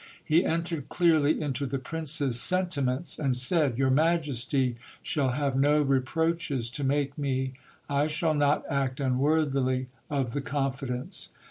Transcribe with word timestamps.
He 0.25 0.43
entered 0.43 0.89
clearly 0.89 1.39
into 1.39 1.67
the 1.67 1.77
prince's 1.77 2.41
sentiments, 2.41 3.19
and 3.19 3.37
said: 3.37 3.77
Your 3.77 3.91
majesty 3.91 4.77
shall 5.03 5.29
have 5.33 5.55
no 5.55 5.79
reproaches 5.83 6.71
to 6.71 6.83
make 6.83 7.19
me. 7.19 7.53
I 7.87 8.07
shall 8.07 8.33
not 8.33 8.63
act 8.67 8.99
unworthily 8.99 9.89
of 10.09 10.33
the 10.33 10.41
confidence 10.41 11.29